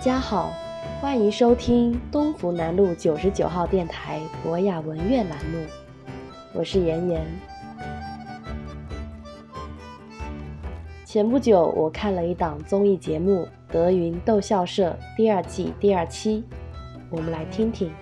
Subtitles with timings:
[0.00, 0.50] 家好，
[0.98, 5.58] 欢迎收听东湖南路九十九号电台博雅文苑栏目，
[6.54, 7.22] 我是妍妍。
[11.04, 16.44] 前不久，我看了一档综艺节目《德云逗笑社》第二季第二期，
[17.10, 17.92] 我们来听听。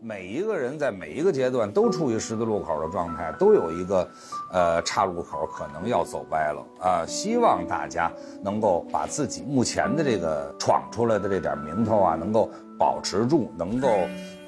[0.00, 4.06] 每一个人在每一个阶段都处于十字路口的状态，都有一个
[4.52, 7.06] 呃岔路口可能要走歪了啊！
[7.06, 13.88] 希望大家能够把自己目前的这个闯出来的这点名头啊，能够保持住，能够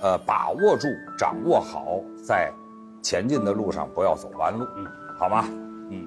[0.02, 2.52] 呃把握住、掌握好，在
[3.02, 4.86] 前进的路上不要走弯路，嗯，
[5.18, 5.48] 好吗？
[5.88, 6.06] 嗯。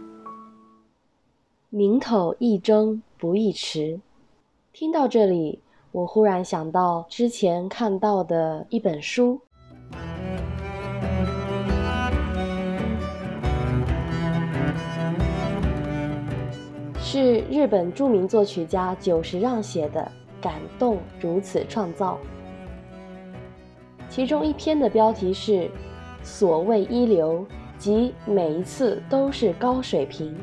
[1.71, 3.99] 名头易争不易持，
[4.71, 5.59] 听到这里。
[5.91, 9.41] 我忽然想到之前看到的一本书，
[16.99, 19.99] 是日本著名作曲家久石让写的
[20.43, 22.19] 《感动如此创造》，
[24.11, 25.71] 其中一篇的标题是
[26.21, 27.43] “所谓一流，
[27.79, 30.37] 即每一次都是高水平”。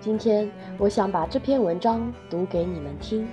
[0.00, 3.26] 今天我想把这篇文章读给你们听。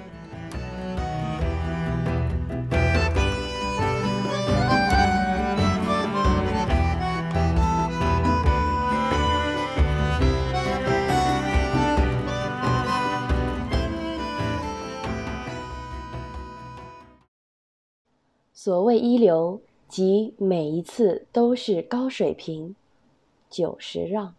[18.68, 22.76] 所谓一流，即每一次都是高水平。
[23.50, 24.36] 久石让。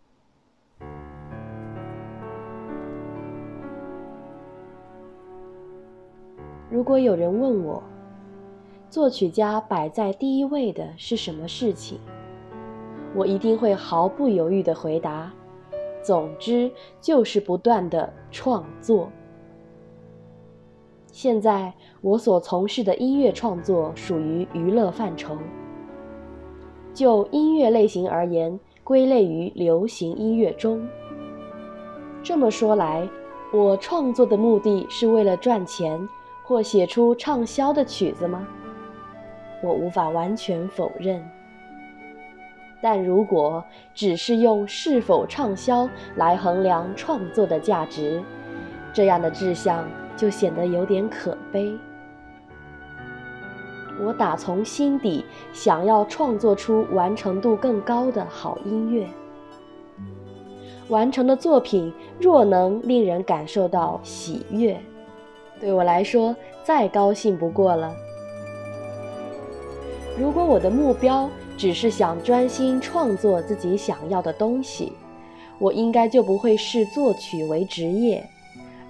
[6.69, 7.83] 如果有人问我，
[8.91, 11.99] 作曲家摆在第一位的是什么事情，
[13.15, 15.33] 我一定会毫不犹豫地回答：
[16.03, 19.11] 总之就是不断的创作。
[21.21, 25.37] 现在我所从事的音乐创作属于娱乐范畴。
[26.95, 30.81] 就音乐类型而言，归类于流行音乐中。
[32.23, 33.05] 这么说来，
[33.53, 36.09] 我创作的目的是为了赚钱
[36.45, 38.47] 或写出畅销的曲子吗？
[39.61, 41.21] 我无法完全否认。
[42.81, 48.23] 但如果只是用是否畅销来衡量创作的价值，
[48.93, 49.85] 这样的志向。
[50.19, 51.73] 就显得有点可悲。
[54.05, 59.09] 我打从心底想要创作出完成度更高的好音乐，
[60.89, 64.79] 完成的作品若能令人感受到喜悦，
[65.59, 67.93] 对我来说再高兴不过了。
[70.17, 74.93] 如果我的目标只是想专心创作自己想要的东西，
[75.59, 78.25] 我应该就不会视作曲为职业。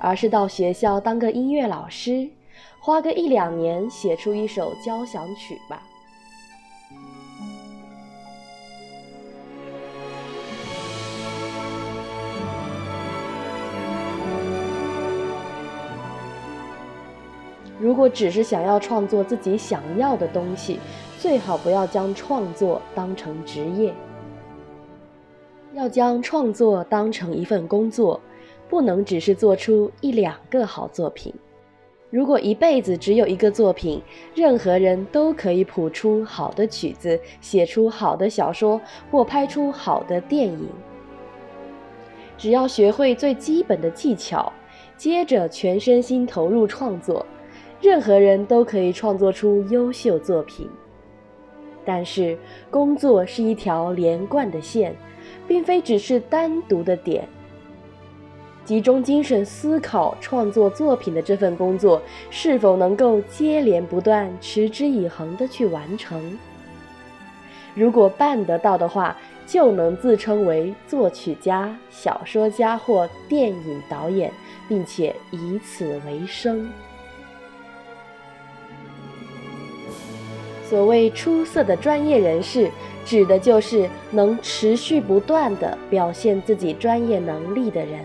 [0.01, 2.29] 而是到学校当个音乐老师，
[2.81, 5.83] 花个一两年写出一首交响曲吧。
[17.81, 20.81] 如果只是想要创作自己想要的东西，
[21.19, 23.95] 最好不要将创作当成职业，
[25.75, 28.21] 要将创作当成一份工作。
[28.69, 31.35] 不能只是做出一两个好作品。
[32.11, 34.01] 如果一辈子只有一个作品，
[34.35, 38.81] 任何人都可以谱出好的曲子，写出好的小说，
[39.11, 40.69] 或拍出好的电影。
[42.39, 44.51] 只要学会最基本的技巧，
[44.97, 47.27] 接着全身心投入创作，
[47.81, 50.67] 任何人都可以创作出优秀作品。
[51.85, 52.39] 但是，
[52.71, 54.95] 工作是一条连贯的线，
[55.47, 57.29] 并非只是单独的点。
[58.69, 66.39] 集中精神思考创作作品的这份工作，是否能够接连不断、持之以恒地去完成？
[67.75, 69.17] 如果办得到的话，
[69.47, 74.31] 就能自称为作曲家、小说家或电影导演，
[74.69, 76.69] 并且以此为生。
[80.69, 82.71] 所谓出色的专业人士，
[83.07, 88.05] 指的就是能持续不断地表现自己专业能力的人。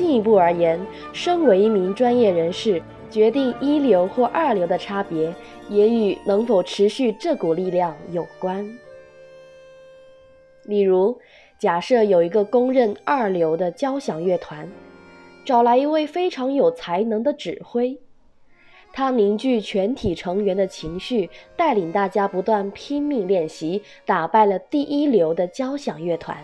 [0.00, 0.80] 进一步而言，
[1.12, 5.30] 身为一名专业人士，决定一流或二流的差别，
[5.68, 8.66] 也与能否持续这股力量有关。
[10.64, 11.18] 例如，
[11.58, 14.66] 假设有一个公认二流的交响乐团，
[15.44, 17.98] 找来一位非常有才能的指挥，
[18.94, 26.38] 他凝聚全体成员的情绪，带领大家不断拼命练习，打败了第一流的交响乐团。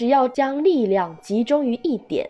[0.00, 2.26] 只要将力量集中于一点，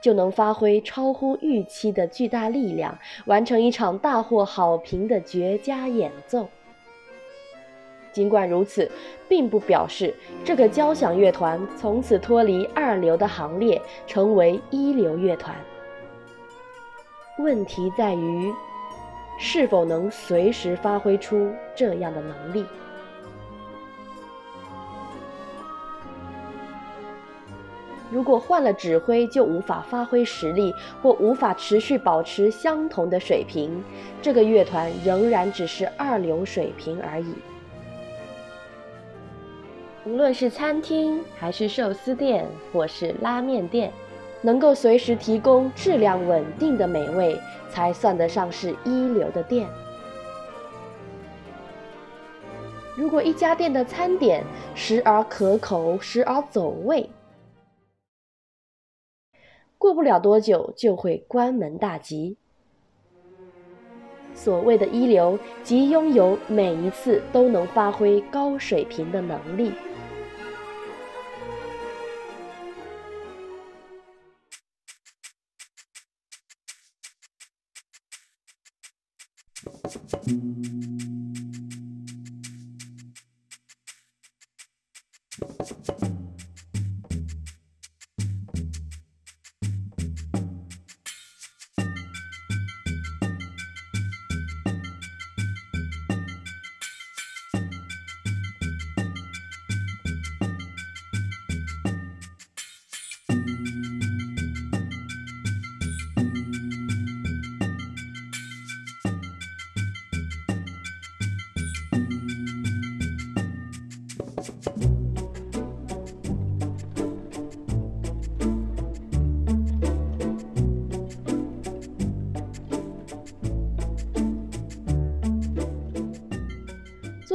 [0.00, 6.48] 就能发挥超乎预期的巨大力量，完成一场大获好评的绝佳演奏。
[8.10, 8.90] 尽管如此，
[9.28, 10.12] 并不表示
[10.44, 15.54] 这个交响乐团从此脱离二流的行列，成为一流乐团。
[17.38, 18.52] 问题在于，
[19.38, 22.66] 是否能随时发挥出这样的能力。
[28.12, 33.82] 如果换了指挥就无法发挥实力，或无法持续保持相同的水平，
[34.20, 37.34] 这个乐团仍然只是二流水平而已。
[40.04, 43.90] 无论是餐厅，还是寿司店，或是拉面店，
[44.42, 49.66] 能够随时提供质量稳定的美味，才算得上是一流的店。
[52.94, 54.44] 如果一家店的餐点
[54.74, 57.08] 时而可口，时而走味，
[59.82, 62.36] 过不了多久就会关门大吉。
[64.32, 69.72] 所谓的一流，即拥有每一次都能发挥高水平的能力。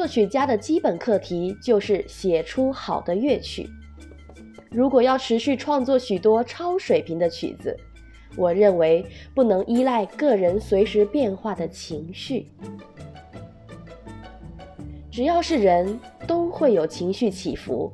[0.07, 3.69] 作曲家的基本课题就是写出好的乐曲。
[4.71, 7.75] 如果要持续创作许多超水平的曲子，
[8.37, 9.05] 我认为
[9.35, 12.49] 不能依赖个人随时变化的情绪。
[15.11, 17.91] 只要是人都会有情绪起伏，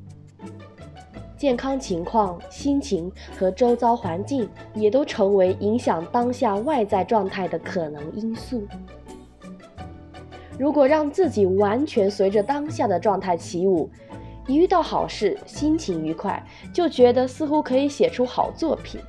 [1.36, 8.68] 健康情况、心情和周遭环境也都成为影响当下外在状态的可能因素。
[10.60, 13.90] 如果让自己完全随着当下的状态起舞，
[14.48, 16.42] 一遇到好事，心情愉快，
[16.72, 19.02] 就觉得似乎可以写出好作品。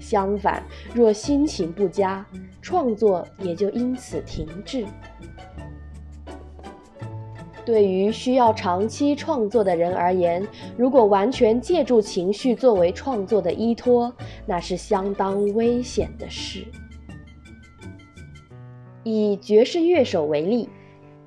[0.00, 0.62] 相反，
[0.94, 2.24] 若心情不佳，
[2.62, 4.86] 创作也就因此停滞。
[7.66, 10.46] 对于需要长期创作的人而言，
[10.78, 14.10] 如果完全借助情绪作为创作的依托，
[14.46, 16.64] 那是相当危险的事。
[19.08, 20.68] 以爵士乐手为例，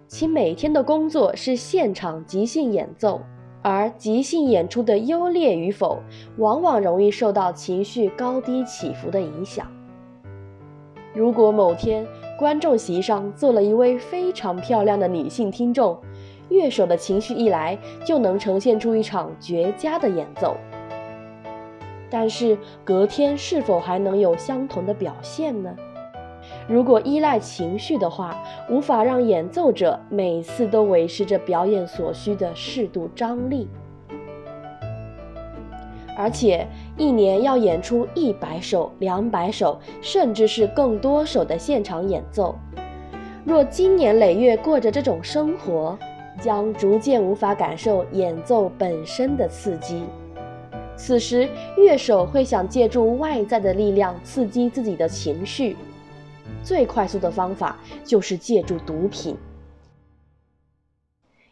[0.07, 3.22] 其每天的工作是现场即兴演奏，
[3.63, 5.98] 而即兴演出的优劣与否，
[6.38, 9.66] 往往容易受到情绪高低起伏的影响。
[11.13, 12.06] 如果某天
[12.38, 15.97] 观众席上坐了一位非常漂亮的女性听众，
[16.50, 20.56] 乐手的情绪一来，就能呈现出一场绝佳的演奏。
[22.09, 25.76] 但是隔天是否还能有相同的表现呢？
[26.67, 33.67] 如果依赖情绪的话，无法让演奏者每次都维持着表演所需的适度张力。
[36.17, 36.67] 而且
[36.97, 42.55] 一年要演出一百首、两百首，甚至是更多首的现场演奏。
[43.43, 45.97] 若经年累月过着这种生活，
[46.39, 50.03] 将逐渐无法感受演奏本身的刺激。
[50.95, 55.75] 此时，乐手会想借助外在的力量刺激自己的情绪。
[56.63, 59.35] 最快速的方法就是借助毒品，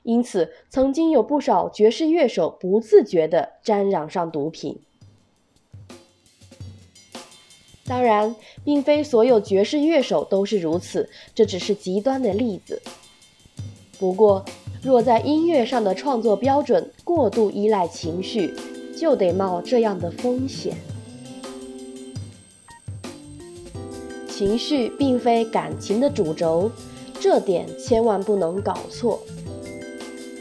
[0.03, 4.79] 因此曾经有不少爵士乐手不自觉地沾染上毒品。
[7.85, 12.79] 当然，并非所有爵士乐手都是如此，这只是极端的例子。
[13.97, 14.45] 不过，
[14.83, 18.53] 若在音乐上的创作标准过度依赖情绪，
[18.95, 20.77] 就得冒这样的风险。
[24.39, 26.71] 情绪并非感情的主轴，
[27.19, 29.19] 这点千万不能搞错。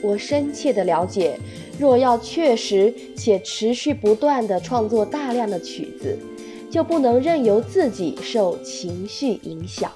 [0.05, 1.37] 我深切的了解，
[1.81, 6.17] 若要确实且持续不断的创作大量的曲子，
[6.71, 9.91] 就不能任由自己受情绪影响。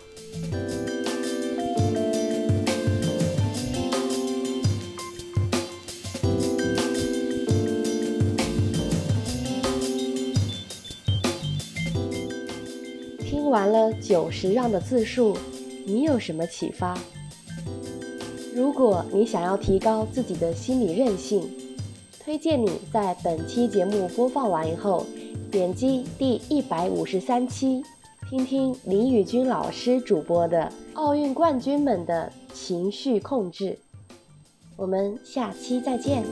[13.53, 15.37] 完了九十让的字数，
[15.85, 16.99] 你有什么启发？
[18.55, 21.47] 如果你想要提高自己的心理韧性，
[22.19, 25.05] 推荐你在本期节目播放完以后，
[25.51, 27.83] 点击第一百五十三期，
[28.31, 33.79] 听听李宇君老师主播的奥运冠军们的情绪控制。
[34.77, 36.25] 我们下期再见。